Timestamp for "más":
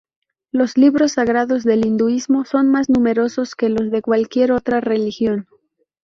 2.71-2.89